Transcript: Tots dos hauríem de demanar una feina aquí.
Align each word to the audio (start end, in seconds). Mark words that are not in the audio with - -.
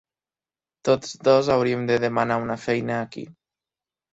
Tots 0.89 1.11
dos 1.27 1.51
hauríem 1.57 1.83
de 1.91 1.99
demanar 2.07 2.41
una 2.47 2.59
feina 2.65 2.99
aquí. 3.03 3.29